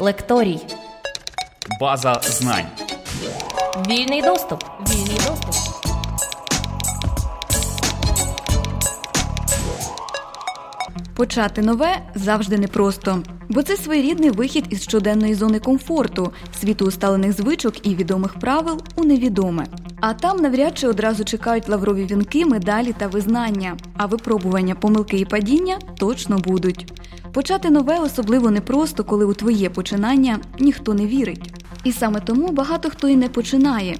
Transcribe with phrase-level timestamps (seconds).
[0.00, 0.60] Лекторій.
[1.80, 2.66] База знань.
[3.90, 4.64] Вільний доступ.
[4.90, 5.54] Вільний доступ.
[11.16, 17.86] Почати нове завжди непросто, бо це своєрідний вихід із щоденної зони комфорту, світу усталених звичок
[17.86, 19.66] і відомих правил у невідоме.
[20.00, 23.76] А там навряд чи одразу чекають лаврові вінки, медалі та визнання.
[23.96, 26.92] А випробування, помилки і падіння точно будуть.
[27.32, 31.52] Почати нове особливо непросто, коли у твоє починання ніхто не вірить.
[31.84, 33.96] І саме тому багато хто і не починає.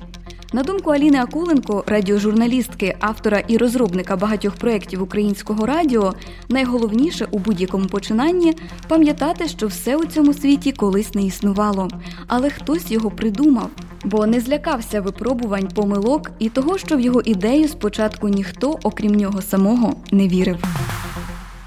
[0.52, 6.14] На думку Аліни Акуленко, радіожурналістки, автора і розробника багатьох проєктів українського радіо,
[6.48, 8.54] найголовніше у будь-якому починанні
[8.88, 11.88] пам'ятати, що все у цьому світі колись не існувало,
[12.26, 13.70] але хтось його придумав,
[14.04, 19.42] бо не злякався випробувань, помилок і того, що в його ідею спочатку ніхто, окрім нього
[19.42, 20.56] самого, не вірив.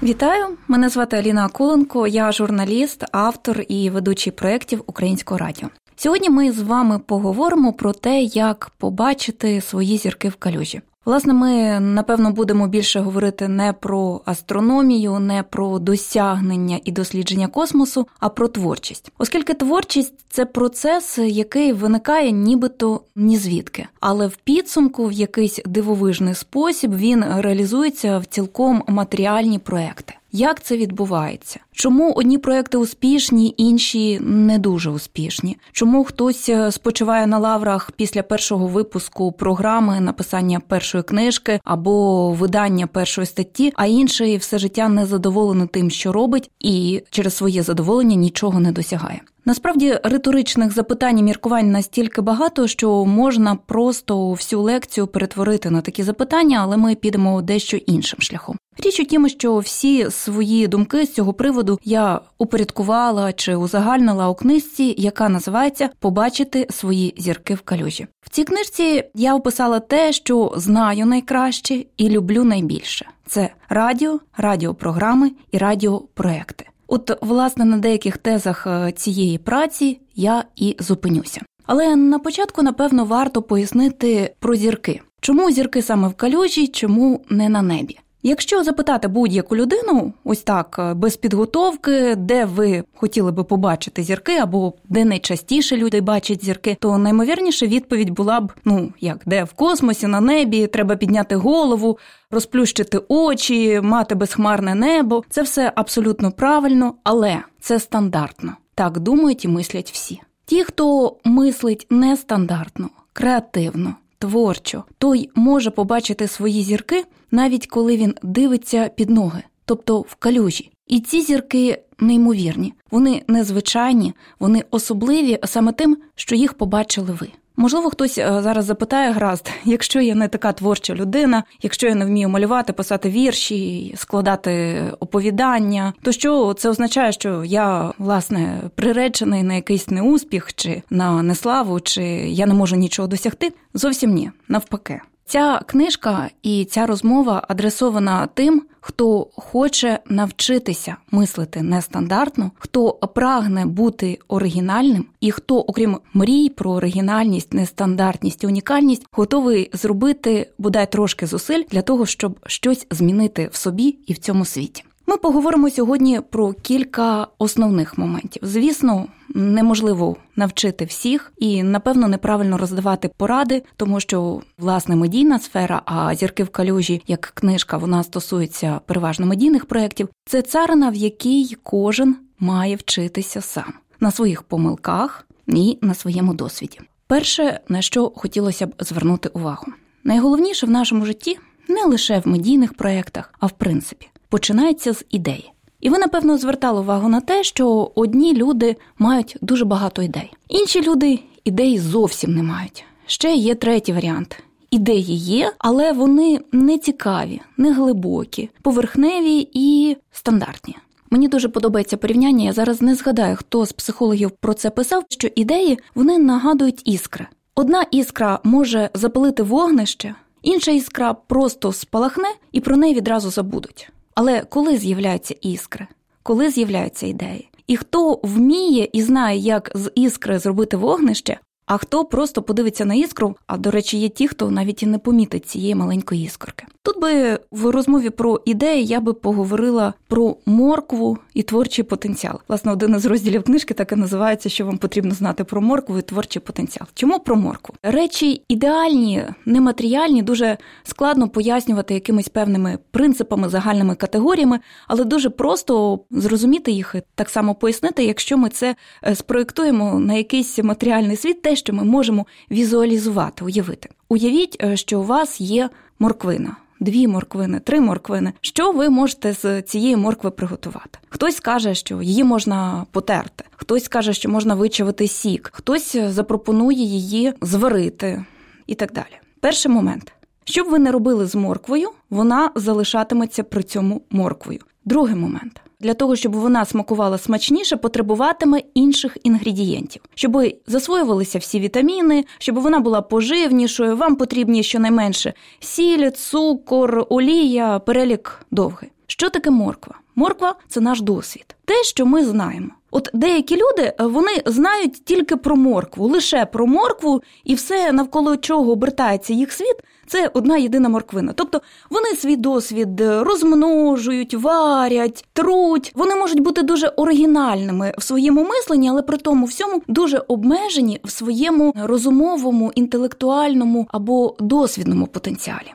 [0.02, 0.46] Вітаю!
[0.68, 5.68] Мене звати Аліна Акуленко, я журналіст, автор і ведучий проєктів Українського радіо.
[5.96, 10.80] Сьогодні ми з вами поговоримо про те, як побачити свої зірки в калюжі.
[11.04, 18.06] Власне, ми напевно будемо більше говорити не про астрономію, не про досягнення і дослідження космосу,
[18.20, 25.06] а про творчість, оскільки творчість це процес, який виникає нібито ні звідки, але в підсумку,
[25.06, 30.14] в якийсь дивовижний спосіб, він реалізується в цілком матеріальні проекти.
[30.34, 31.60] Як це відбувається?
[31.72, 35.56] Чому одні проекти успішні, інші не дуже успішні?
[35.72, 42.86] Чому хтось е, спочиває на лаврах після першого випуску програми написання першої книжки або видання
[42.86, 48.16] першої статті, а інший все життя не задоволений тим, що робить, і через своє задоволення
[48.16, 49.20] нічого не досягає?
[49.44, 56.02] Насправді риторичних запитань і міркувань настільки багато, що можна просто всю лекцію перетворити на такі
[56.02, 58.58] запитання, але ми підемо дещо іншим шляхом.
[58.84, 64.34] Річ у тім, що всі свої думки з цього приводу я упорядкувала чи узагальнила у
[64.34, 68.06] книжці, яка називається Побачити свої зірки в калюжі.
[68.20, 75.30] В цій книжці я описала те, що знаю найкраще і люблю найбільше: це радіо, радіопрограми
[75.52, 76.66] і радіопроекти.
[76.94, 81.40] От, власне, на деяких тезах е, цієї праці я і зупинюся.
[81.66, 85.00] Але на початку, напевно, варто пояснити про зірки.
[85.20, 87.98] Чому зірки саме в калюжі, чому не на небі?
[88.24, 94.36] Якщо запитати будь-яку людину, ось так е, без підготовки, де ви хотіли би побачити зірки,
[94.36, 99.52] або де найчастіше люди бачать зірки, то наймовірніше відповідь була б: ну як де в
[99.52, 101.98] космосі, на небі, треба підняти голову,
[102.30, 105.24] розплющити очі, мати безхмарне небо.
[105.30, 108.52] Це все абсолютно правильно, але це стандартно.
[108.74, 110.20] Так думають і мислять всі.
[110.46, 118.90] Ті, хто мислить нестандартно, креативно, творчо, той може побачити свої зірки навіть коли він дивиться
[118.96, 120.70] під ноги, тобто в калюжі.
[120.86, 127.28] І ці зірки неймовірні, вони незвичайні, вони особливі саме тим, що їх побачили ви.
[127.56, 132.04] Можливо, хтось е, зараз запитає гаразд, якщо я не така творча людина, якщо я не
[132.04, 139.54] вмію малювати, писати вірші, складати оповідання, то що це означає, що я власне приречений на
[139.54, 143.52] якийсь неуспіх, чи на неславу, чи я не можу нічого досягти?
[143.74, 145.00] Зовсім ні, навпаки.
[145.26, 154.18] Ця книжка і ця розмова адресована тим, хто хоче навчитися мислити нестандартно, хто прагне бути
[154.28, 161.62] оригінальним, і хто, окрім мрій про оригінальність, нестандартність і унікальність, готовий зробити бодай трошки зусиль
[161.70, 164.84] для того, щоб щось змінити в собі і в цьому світі.
[165.06, 168.42] Ми поговоримо сьогодні про кілька основних моментів.
[168.46, 176.14] Звісно, неможливо навчити всіх і, напевно, неправильно роздавати поради, тому що власне медійна сфера, а
[176.14, 180.08] зірки в калюжі, як книжка, вона стосується переважно медійних проєктів.
[180.26, 186.80] Це царина, в якій кожен має вчитися сам на своїх помилках і на своєму досвіді.
[187.06, 189.66] Перше, на що хотілося б звернути увагу,
[190.04, 191.38] найголовніше в нашому житті
[191.68, 195.52] не лише в медійних проєктах, а в принципі починається з ідеї.
[195.82, 200.82] І ви, напевно, звертали увагу на те, що одні люди мають дуже багато ідей, інші
[200.82, 202.84] люди ідей зовсім не мають.
[203.06, 204.42] Ще є третій варіант.
[204.70, 210.76] Ідеї є, але вони не цікаві, не глибокі, поверхневі і стандартні.
[211.10, 212.44] Мені дуже подобається порівняння.
[212.44, 217.26] Я зараз не згадаю, хто з психологів про це писав, що ідеї вони нагадують іскри.
[217.54, 223.92] Одна іскра може запалити вогнище, інша іскра просто спалахне і про неї відразу забудуть.
[224.14, 225.86] Але коли з'являються іскри,
[226.22, 227.48] коли з'являються ідеї?
[227.66, 232.94] І хто вміє і знає, як з іскри зробити вогнище, а хто просто подивиться на
[232.94, 233.36] іскру.
[233.46, 236.66] А до речі, є ті, хто навіть і не помітить цієї маленької іскорки.
[236.84, 242.40] Тут би в розмові про ідеї я би поговорила про моркву і творчий потенціал.
[242.48, 246.02] Власне, один із розділів книжки так і називається, що вам потрібно знати про моркву і
[246.02, 246.88] творчий потенціал.
[246.94, 247.74] Чому про моркву?
[247.82, 256.72] Речі ідеальні, нематеріальні, дуже складно пояснювати якимись певними принципами, загальними категоріями, але дуже просто зрозуміти
[256.72, 258.76] їх і так само пояснити, якщо ми це
[259.06, 263.88] е, спроєктуємо на якийсь матеріальний світ, що ми можемо візуалізувати, уявити.
[264.08, 268.32] Уявіть, е, що у вас є морквина дві морквини, три морквини.
[268.40, 270.98] Що ви можете з цієї моркви приготувати?
[271.08, 277.32] Хтось каже, що її можна потерти, хтось каже, що можна вичавити сік, хтось запропонує її
[277.42, 278.24] зварити
[278.66, 279.18] і так далі.
[279.40, 280.12] Перший момент.
[280.44, 284.60] Що б ви не робили з морквою, вона залишатиметься при цьому морквою.
[284.84, 292.24] Другий момент для того, щоб вона смакувала смачніше, потребуватиме інших інгредієнтів, щоб засвоювалися всі вітаміни,
[292.38, 293.96] щоб вона була поживнішою.
[293.96, 298.90] Вам потрібні щонайменше сіль, цукор, олія, перелік довгий.
[299.06, 299.94] Що таке морква?
[300.14, 302.70] Морква це наш досвід, те, що ми знаємо.
[302.94, 308.72] От деякі люди вони знають тільки про моркву, лише про моркву, і все навколо чого
[308.72, 311.32] обертається їх світ, це одна єдина морквина.
[311.36, 311.60] Тобто
[311.90, 315.92] вони свій досвід розмножують, варять, труть.
[315.94, 321.10] Вони можуть бути дуже оригінальними в своєму мисленні, але при тому всьому дуже обмежені в
[321.10, 325.72] своєму розумовому, інтелектуальному або досвідному потенціалі.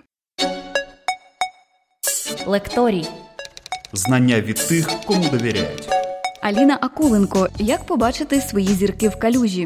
[2.48, 3.06] Лекторій.
[3.94, 5.90] Знання від тих, кому довіряють.
[6.48, 7.48] Аліна Акуленко.
[7.60, 9.66] Як побачити свої зірки в калюжі?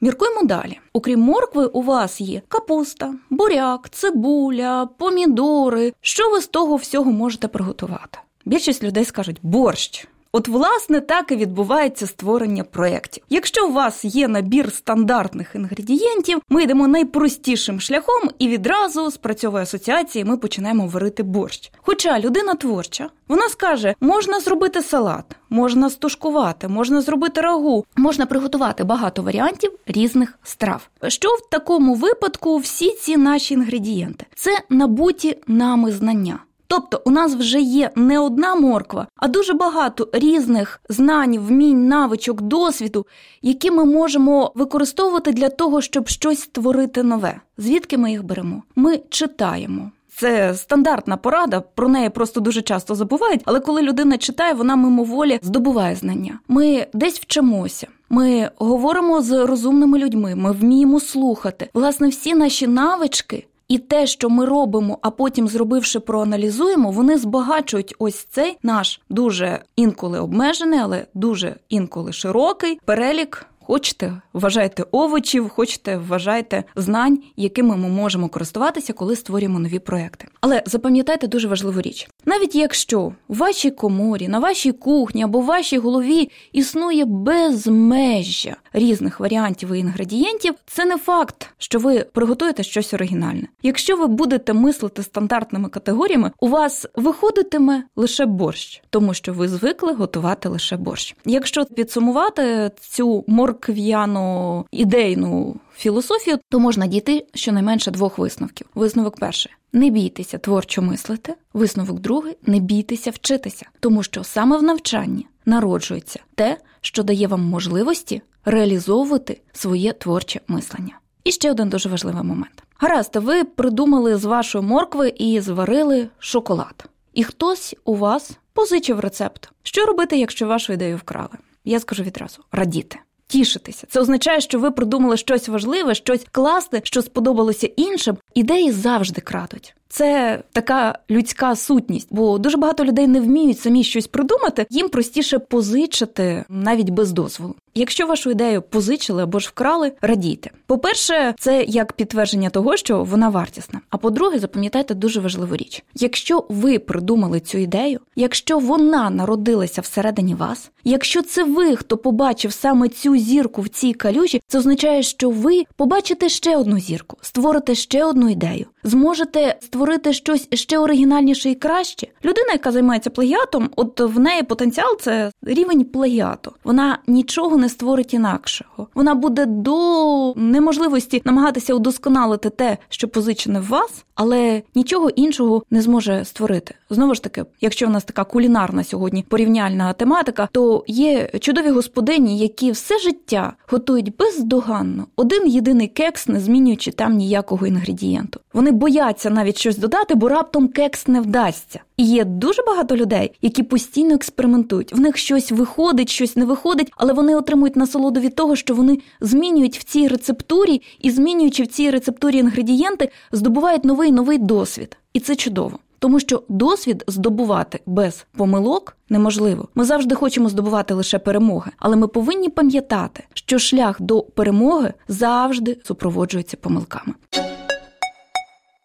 [0.00, 0.78] Міркуємо далі.
[0.92, 5.92] Окрім моркви, у вас є капуста, буряк, цибуля, помідори.
[6.00, 8.18] Що ви з того всього можете приготувати?
[8.44, 10.08] Більшість людей скажуть борщ.
[10.36, 13.24] От, власне, так і відбувається створення проєктів.
[13.30, 19.62] Якщо у вас є набір стандартних інгредієнтів, ми йдемо найпростішим шляхом і відразу з працьової
[19.62, 21.72] асоціації ми починаємо варити борщ.
[21.76, 28.84] Хоча людина творча, вона скаже, можна зробити салат, можна стушкувати, можна зробити рагу, можна приготувати
[28.84, 30.88] багато варіантів різних страв.
[31.08, 34.26] Що в такому випадку всі ці наші інгредієнти?
[34.34, 36.38] Це набуті нами знання.
[36.66, 42.42] Тобто у нас вже є не одна морква, а дуже багато різних знань, вмінь, навичок,
[42.42, 43.06] досвіду,
[43.42, 47.40] які ми можемо використовувати для того, щоб щось створити нове.
[47.58, 48.62] Звідки ми їх беремо?
[48.76, 49.90] Ми читаємо.
[50.16, 53.40] Це стандартна порада, про неї просто дуже часто забувають.
[53.44, 56.38] Але коли людина читає, вона мимоволі здобуває знання.
[56.48, 57.86] Ми десь вчимося.
[58.10, 61.68] Ми говоримо з розумними людьми, ми вміємо слухати.
[61.74, 67.94] Власне, всі наші навички і те, що ми робимо, а потім, зробивши, проаналізуємо, вони збагачують
[67.98, 75.96] ось цей наш дуже інколи обмежений, але дуже інколи широкий перелік Хочете, вважайте овочів, хочете,
[75.96, 80.28] вважайте знань, якими ми можемо користуватися, коли створюємо нові проекти.
[80.40, 85.44] Але запам'ятайте дуже важливу річ: навіть якщо у вашій коморі, на вашій кухні або в
[85.44, 92.94] вашій голові існує безмежжя різних варіантів і інгредієнтів, це не факт, що ви приготуєте щось
[92.94, 93.48] оригінальне.
[93.62, 99.92] Якщо ви будете мислити стандартними категоріями, у вас виходитиме лише борщ, тому що ви звикли
[99.92, 101.16] готувати лише борщ.
[101.24, 108.66] Якщо підсумувати цю мор моркв'яно ідейну філософію, то можна дійти щонайменше двох висновків.
[108.74, 111.34] Висновок перший не бійтеся творчо мислити.
[111.52, 117.40] Висновок другий не бійтеся вчитися, тому що саме в навчанні народжується те, що дає вам
[117.40, 120.98] можливості реалізовувати своє творче мислення.
[121.24, 122.62] І ще один дуже важливий момент.
[122.78, 126.84] Гаразд, ви придумали з вашої моркви і зварили шоколад,
[127.14, 129.50] і хтось у вас позичив рецепт.
[129.62, 131.38] Що робити, якщо вашу ідею вкрали?
[131.64, 133.86] Я скажу відразу радіти тішитися.
[133.90, 138.16] Це означає, що ви придумали щось важливе, щось класне, що сподобалося іншим.
[138.34, 139.74] Ідеї завжди крадуть.
[139.94, 144.66] Це така людська сутність, бо дуже багато людей не вміють самі щось придумати.
[144.70, 147.54] Їм простіше позичити навіть без дозволу.
[147.74, 150.50] Якщо вашу ідею позичили або ж вкрали, радійте.
[150.66, 153.80] По-перше, це як підтвердження того, що вона вартісна.
[153.90, 160.34] А по-друге, запам'ятайте дуже важливу річ: якщо ви придумали цю ідею, якщо вона народилася всередині
[160.34, 165.30] вас, якщо це ви, хто побачив саме цю зірку в цій калюжі, це означає, що
[165.30, 171.54] ви побачите ще одну зірку, створите ще одну ідею, зможете створити щось ще оригінальніше і
[171.54, 172.06] краще.
[172.24, 176.52] Людина, яка займається плагіатом, от в неї потенціал це рівень плагіату.
[176.64, 178.88] Вона нічого не створить інакшого.
[178.94, 185.82] Вона буде до неможливості намагатися удосконалити те, що позичене в вас, але нічого іншого не
[185.82, 186.74] зможе створити.
[186.90, 192.38] Знову ж таки, якщо в нас така кулінарна сьогодні порівняльна тематика, то є чудові господині,
[192.38, 198.40] які все життя готують бездоганно один єдиний кекс, не змінюючи там ніякого інгредієнту.
[198.52, 201.80] Вони бояться навіть щось додати, бо раптом кекс не вдасться.
[201.96, 204.92] І є дуже багато людей, які постійно експериментують.
[204.92, 208.98] В них щось виходить, щось не виходить, але вони отримують насолоду від того, що вони
[209.20, 214.96] змінюють в цій рецептурі і змінюючи в цій рецептурі інгредієнти, здобувають новий новий досвід.
[215.12, 215.78] І це чудово.
[215.98, 219.68] Тому що досвід здобувати без помилок неможливо.
[219.74, 225.78] Ми завжди хочемо здобувати лише перемоги, але ми повинні пам'ятати, що шлях до перемоги завжди
[225.84, 227.14] супроводжується помилками.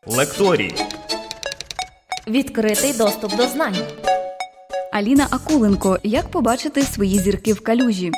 [0.07, 0.75] Лекторій.
[2.27, 3.75] Відкритий доступ до знань.
[4.91, 5.99] Аліна Акуленко.
[6.03, 8.11] Як побачити свої зірки в калюжі?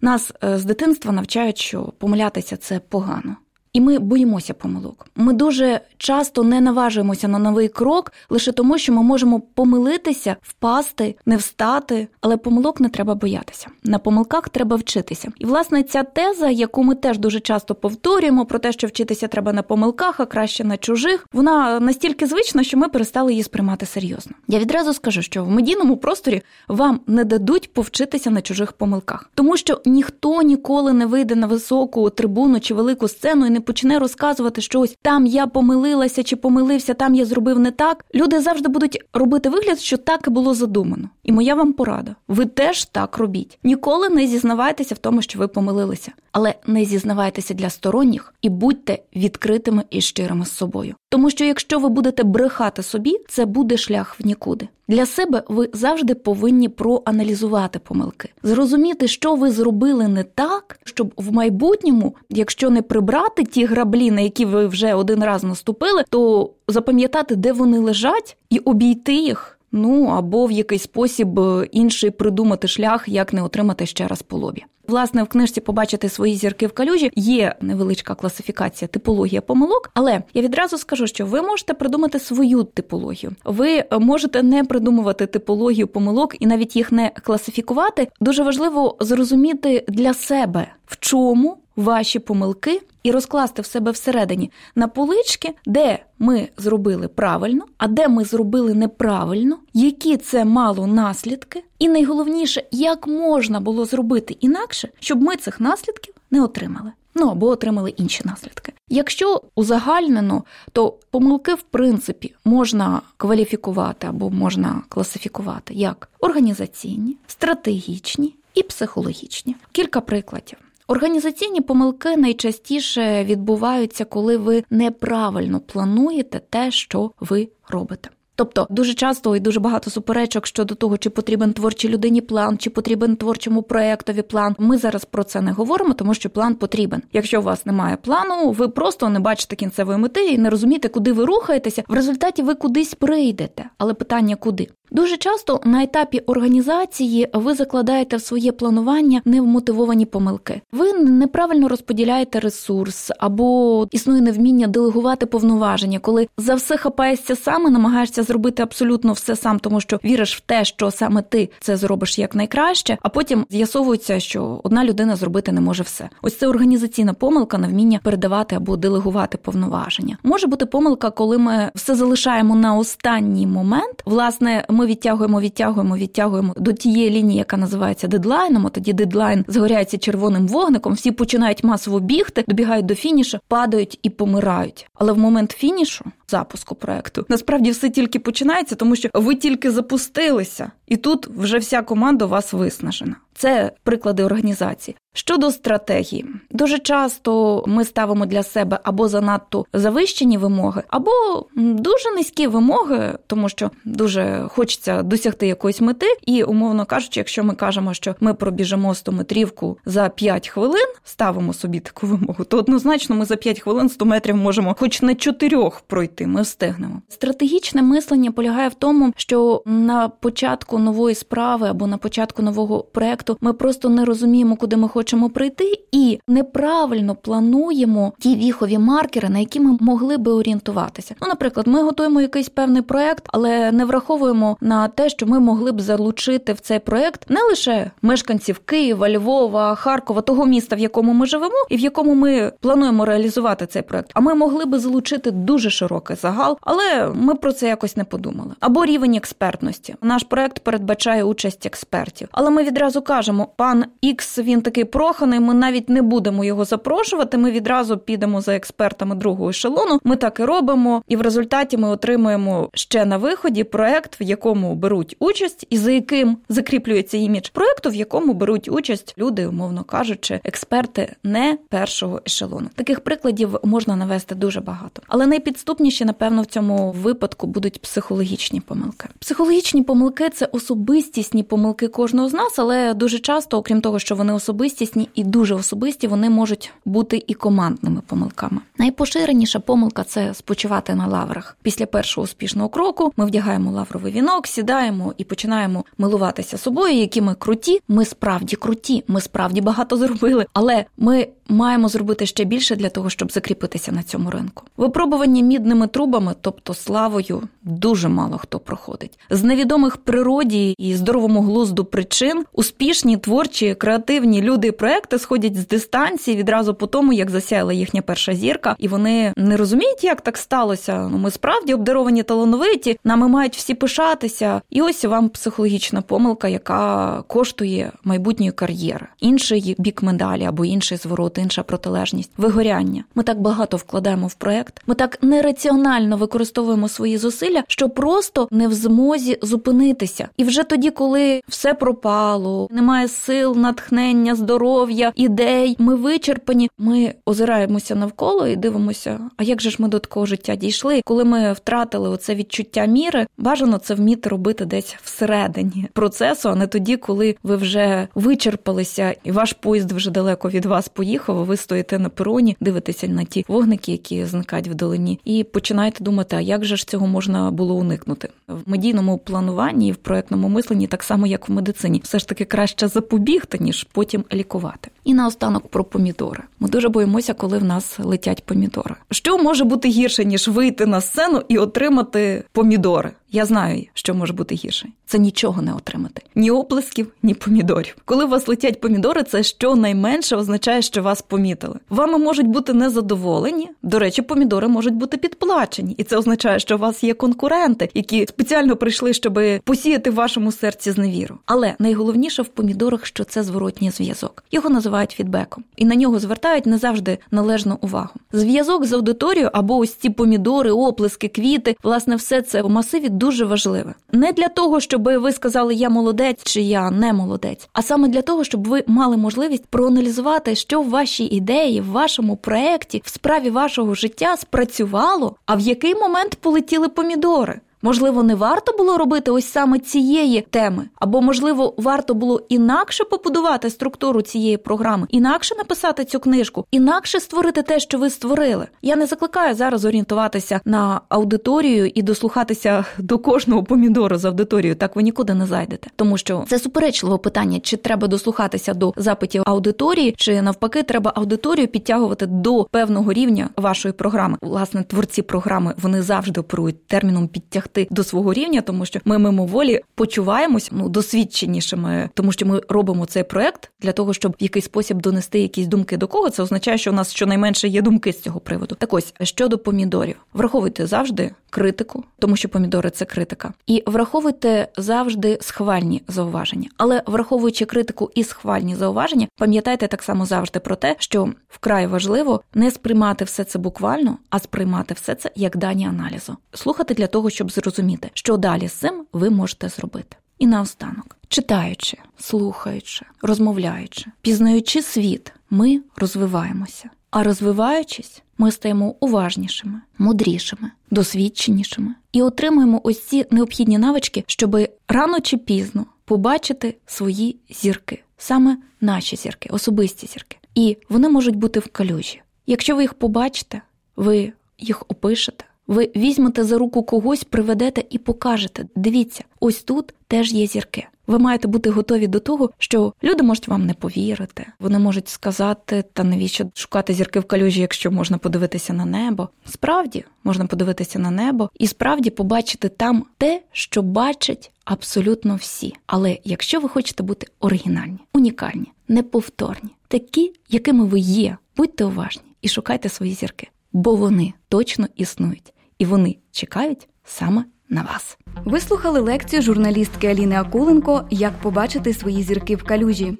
[0.00, 3.36] Нас е, з дитинства навчають, що помилятися це погано.
[3.72, 5.06] І ми боїмося помилок.
[5.16, 11.16] Ми дуже часто не наважуємося на новий крок лише тому, що ми можемо помилитися, впасти,
[11.26, 12.08] не встати.
[12.20, 13.66] Але помилок не треба боятися.
[13.84, 15.32] На помилках треба вчитися.
[15.38, 19.52] І власне ця теза, яку ми теж дуже часто повторюємо, про те, що вчитися треба
[19.52, 24.32] на помилках, а краще на чужих, вона настільки звична, що ми перестали її сприймати серйозно.
[24.48, 29.56] Я відразу скажу, що в медійному просторі вам не дадуть повчитися на чужих помилках, тому
[29.56, 34.60] що ніхто ніколи не вийде на високу трибуну чи велику сцену і не почне розказувати,
[34.60, 38.04] що ось там я помилилася чи помилився, там я зробив не так.
[38.14, 41.08] Люди завжди будуть робити вигляд, що так і було задумано.
[41.22, 43.58] І моя вам порада: ви теж так робіть.
[43.62, 48.98] Ніколи не зізнавайтеся в тому, що ви помилилися, але не зізнавайтеся для сторонніх і будьте
[49.16, 50.94] відкритими і щирими з собою.
[51.08, 54.68] Тому що якщо ви будете брехати собі, це буде шлях в нікуди.
[54.88, 61.32] Для себе ви завжди повинні проаналізувати помилки, зрозуміти, що ви зробили не так, щоб в
[61.32, 67.36] майбутньому, якщо не прибрати ті граблі, на які ви вже один раз наступили, то запам'ятати,
[67.36, 69.59] де вони лежать, і обійти їх.
[69.72, 74.36] Ну або в якийсь спосіб е, інший придумати шлях, як не отримати ще раз по
[74.36, 74.64] лобі.
[74.88, 79.90] Власне, в книжці побачити свої зірки в калюжі є невеличка класифікація, типологія помилок.
[79.94, 83.32] Але я відразу скажу, що ви можете придумати свою типологію.
[83.44, 88.08] Ви можете не придумувати типологію помилок і навіть їх не класифікувати.
[88.20, 94.88] Дуже важливо зрозуміти для себе, в чому ваші помилки і розкласти в себе всередині на
[94.88, 101.88] полички, де ми зробили правильно, а де ми зробили неправильно, які це мало наслідки, і
[101.88, 106.92] найголовніше, як можна було зробити інакше, щоб ми цих наслідків не отримали.
[107.14, 108.72] Ну або отримали інші наслідки.
[108.88, 118.62] Якщо узагальнено, то помилки в принципі можна кваліфікувати або можна класифікувати як організаційні, стратегічні і
[118.62, 119.56] психологічні.
[119.72, 120.58] Кілька прикладів.
[120.90, 128.10] Організаційні помилки найчастіше відбуваються, коли ви неправильно плануєте те, що ви робите.
[128.34, 132.70] Тобто дуже часто і дуже багато суперечок щодо того, чи потрібен творчій людині план, чи
[132.70, 134.56] потрібен творчому проєктові план.
[134.58, 137.02] Ми зараз про це не говоримо, тому що план потрібен.
[137.12, 141.12] Якщо у вас немає плану, ви просто не бачите кінцевої мети і не розумієте, куди
[141.12, 141.82] ви рухаєтеся.
[141.88, 144.68] В результаті ви кудись прийдете, але питання куди.
[144.90, 150.60] Дуже часто на етапі організації ви закладаєте в своє планування невмотивовані помилки.
[150.72, 157.70] Ви неправильно розподіляєте ресурс або існує невміння делегувати повноваження, коли за все хапаєшся сам і
[157.70, 162.18] намагаєшся зробити абсолютно все сам, тому що віриш в те, що саме ти це зробиш
[162.18, 166.08] як найкраще, а потім з'ясовується, що одна людина зробити не може все.
[166.22, 170.16] Ось це організаційна помилка на вміння передавати або делегувати повноваження.
[170.22, 174.02] Може бути помилка, коли ми все залишаємо на останній момент.
[174.04, 178.68] Власне, відтягуємо, відтягуємо, відтягуємо до тієї лінії, яка називається дедлайном.
[178.72, 180.92] Тоді дедлайн згоряється червоним вогником.
[180.92, 184.86] Всі починають масово бігти, добігають до фінішу, падають і помирають.
[184.94, 190.72] Але в момент фінішу запуску проекту насправді все тільки починається, тому що ви тільки запустилися,
[190.90, 193.16] і тут вже вся команда у вас виснажена.
[193.34, 194.96] Це приклади організації.
[195.14, 201.10] Щодо стратегії, дуже часто ми ставимо для себе або занадто завищені вимоги, або
[201.56, 206.06] дуже низькі вимоги, тому що дуже хочеться досягти якоїсь мети.
[206.26, 211.52] І, умовно кажучи, якщо ми кажемо, що ми пробіжимо 100 метрівку за 5 хвилин, ставимо
[211.52, 215.80] собі таку вимогу, то однозначно ми за 5 хвилин 100 метрів можемо, хоч на чотирьох
[215.80, 217.02] пройти, ми встигнемо.
[217.08, 223.38] Стратегічне мислення полягає в тому, що на початку нової справи або на початку нового проекту
[223.40, 229.38] ми просто не розуміємо, куди ми хочемо прийти, і неправильно плануємо ті віхові маркери, на
[229.38, 231.14] які ми могли би орієнтуватися.
[231.22, 235.72] Ну, наприклад, ми готуємо якийсь певний проект, але не враховуємо на те, що ми могли
[235.72, 241.12] б залучити в цей проект не лише мешканців Києва, Львова, Харкова, того міста, в якому
[241.12, 244.10] ми живемо, і в якому ми плануємо реалізувати цей проект.
[244.14, 248.54] А ми могли би залучити дуже широкий загал, але ми про це якось не подумали.
[248.60, 249.94] Або рівень експертності.
[250.02, 255.40] Наш проект передбачає участь експертів, але ми відразу кажемо, пан Ікс він такий проханий.
[255.40, 257.38] Ми навіть не будемо його запрошувати.
[257.38, 260.00] Ми відразу підемо за експертами другого ешелону.
[260.04, 264.74] Ми так і робимо, і в результаті ми отримуємо ще на виході проект, в якому
[264.74, 270.40] беруть участь, і за яким закріплюється імідж проекту, в якому беруть участь люди, умовно кажучи,
[270.44, 272.68] експерти не першого ешелону.
[272.74, 279.08] Таких прикладів можна навести дуже багато, але найпідступніші, напевно, в цьому випадку будуть психологічні помилки.
[279.18, 284.32] Психологічні помилки це особистісні помилки кожного з нас, але дуже часто, окрім того, що вони
[284.32, 288.60] особистісні і дуже особисті, вони можуть бути і командними помилками.
[288.78, 291.56] Найпоширеніша помилка це спочивати на лаврах.
[291.62, 297.34] Після першого успішного кроку ми вдягаємо лавровий вінок, сідаємо і починаємо милуватися собою, які ми
[297.34, 297.80] круті.
[297.88, 303.10] Ми справді круті, ми справді багато зробили, але ми маємо зробити ще більше для того,
[303.10, 304.64] щоб закріпитися на цьому ринку.
[304.76, 309.18] Випробування мідними трубами, тобто славою, дуже мало хто проходить.
[309.30, 315.66] З невідомих природі і здоровому глузду причин успішні, творчі, креативні люди і проекти сходять з
[315.66, 320.36] дистанції відразу по тому, як засяяла їхня перша зірка, і вони не розуміють, як так
[320.36, 321.08] сталося.
[321.12, 324.62] Ну ми справді обдаровані талановиті, нами мають всі пишатися.
[324.70, 331.39] І ось вам психологічна помилка, яка коштує майбутньої кар'єри, інший бік медалі або інший зворот
[331.40, 333.04] інша протилежність вигоряння.
[333.14, 334.82] Ми так багато вкладаємо в проект.
[334.86, 340.28] Ми так нераціонально використовуємо свої зусилля, що просто не в змозі зупинитися.
[340.36, 346.70] І вже тоді, коли все пропало, немає сил, натхнення, здоров'я, ідей, ми вичерпані.
[346.78, 351.02] Ми озираємося навколо і дивимося, а як же ж ми до такого життя дійшли?
[351.04, 356.66] Коли ми втратили оце відчуття міри, бажано це вміти робити десь всередині процесу, а не
[356.66, 361.29] тоді, коли ви вже вичерпалися, і ваш поїзд вже далеко від вас поїхав.
[361.30, 366.04] Чехова, ви стоїте на пероні, дивитеся на ті вогники, які зникають в долині, і починаєте
[366.04, 370.86] думати, а як же ж цього можна було уникнути в медійному плануванні в проектному мисленні,
[370.86, 374.90] так само як в медицині, все ж таки краще запобігти, ніж потім лікувати.
[375.04, 376.42] І наостанок про помідори.
[376.60, 378.94] Ми дуже боїмося, коли в нас летять помідори.
[379.10, 383.12] Що може бути гірше ніж вийти на сцену і отримати помідори?
[383.32, 384.88] Я знаю, що може бути гірше.
[385.06, 386.22] Це нічого не отримати.
[386.34, 387.96] Ні оплесків, ні помідорів.
[388.04, 391.78] Коли у вас летять помідори, це щонайменше означає, що вас помітили.
[391.88, 393.68] Вами можуть бути незадоволені.
[393.82, 398.26] До речі, помідори можуть бути підплачені, і це означає, що у вас є конкуренти, які
[398.26, 401.38] спеціально прийшли, щоб посіяти в вашому серці зневіру.
[401.46, 404.44] Але найголовніше в помідорах, що це зворотній зв'язок.
[404.50, 408.10] Його називають фідбеком, і на нього звертають не завжди належну увагу.
[408.32, 413.44] Зв'язок з аудиторією або ось ці помідори, оплески, квіти, власне, все це в масиві дуже
[413.44, 413.94] важливе.
[414.12, 418.22] Не для того, щоб ви сказали я молодець чи я не молодець, а саме для
[418.22, 423.50] того, щоб ви мали можливість проаналізувати, що в вашій ідеї, в вашому проєкті, в справі
[423.50, 427.60] вашого життя спрацювало, а в який момент полетіли помідори.
[427.82, 433.70] Можливо, не варто було робити ось саме цієї теми, або, можливо, варто було інакше побудувати
[433.70, 438.66] структуру цієї програми, інакше написати цю книжку, інакше створити те, що ви створили.
[438.82, 444.76] Я не закликаю зараз орієнтуватися на аудиторію і дослухатися до кожного помідору з аудиторією.
[444.76, 449.42] Так ви нікуди не зайдете, тому що це суперечливе питання: чи треба дослухатися до запитів
[449.46, 454.38] аудиторії, чи навпаки, треба аудиторію підтягувати до певного рівня вашої програми.
[454.42, 459.18] Власне, творці програми вони завжди оперують терміном підтягти досягти до свого рівня, тому що ми
[459.18, 464.64] мимоволі почуваємось ну досвідченішими, тому що ми робимо цей проект для того, щоб в якийсь
[464.64, 466.30] спосіб донести якісь думки до кого.
[466.30, 468.74] Це означає, що у нас щонайменше є думки з цього приводу.
[468.74, 475.38] Так ось щодо помідорів, враховуйте завжди критику, тому що помідори це критика, і враховуйте завжди
[475.40, 476.68] схвальні зауваження.
[476.76, 482.42] Але враховуючи критику і схвальні зауваження, пам'ятайте так само завжди про те, що вкрай важливо
[482.54, 487.30] не сприймати все це буквально, а сприймати все це як дані аналізу, слухати для того,
[487.30, 490.16] щоб зрозуміти, що далі з цим ви можете зробити.
[490.38, 496.90] І наостанок, читаючи, слухаючи, розмовляючи, пізнаючи світ, ми розвиваємося.
[497.10, 504.56] А розвиваючись, ми стаємо уважнішими, мудрішими, досвідченішими і отримуємо ось ці необхідні навички, щоб
[504.88, 510.36] рано чи пізно побачити свої зірки, саме наші зірки, особисті зірки.
[510.54, 512.22] І вони можуть бути в калюжі.
[512.46, 513.62] Якщо ви їх побачите,
[513.96, 518.66] ви їх опишете Ви візьмете за руку когось, приведете і покажете.
[518.76, 520.86] Дивіться, ось тут теж є зірки.
[521.06, 524.46] Ви маєте бути готові до того, що люди можуть вам не повірити.
[524.60, 529.28] Вони можуть сказати, та навіщо шукати зірки в калюжі, якщо можна подивитися на небо.
[529.46, 535.74] Справді можна подивитися на небо і справді побачити там те, що бачать абсолютно всі.
[535.86, 542.48] Але якщо ви хочете бути оригінальні, унікальні, неповторні, такі, якими ви є, будьте уважні і
[542.48, 548.18] шукайте свої зірки, бо вони точно існують і вони чекають саме на вас.
[548.44, 553.18] Ви слухали лекцію журналістки Аліни Акуленко Як побачити свої зірки в калюжі.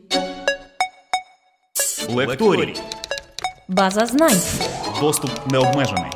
[2.09, 2.75] Лекторій.
[3.68, 4.40] База знань.
[5.01, 6.11] Доступ не обмежений.